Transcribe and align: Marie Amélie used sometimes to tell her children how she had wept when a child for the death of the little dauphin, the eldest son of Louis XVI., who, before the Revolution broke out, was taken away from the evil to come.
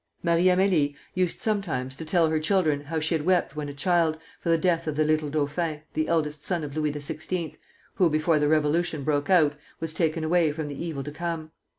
Marie 0.23 0.45
Amélie 0.45 0.95
used 1.13 1.39
sometimes 1.41 1.95
to 1.95 2.03
tell 2.03 2.27
her 2.29 2.39
children 2.39 2.85
how 2.85 2.99
she 2.99 3.13
had 3.13 3.23
wept 3.23 3.55
when 3.55 3.69
a 3.69 3.73
child 3.75 4.17
for 4.39 4.49
the 4.49 4.57
death 4.57 4.87
of 4.87 4.95
the 4.95 5.03
little 5.03 5.29
dauphin, 5.29 5.81
the 5.93 6.07
eldest 6.07 6.43
son 6.43 6.63
of 6.63 6.75
Louis 6.75 6.91
XVI., 6.91 7.55
who, 7.93 8.09
before 8.09 8.39
the 8.39 8.47
Revolution 8.47 9.03
broke 9.03 9.29
out, 9.29 9.53
was 9.79 9.93
taken 9.93 10.23
away 10.23 10.51
from 10.51 10.69
the 10.69 10.85
evil 10.85 11.03
to 11.03 11.11
come. 11.11 11.51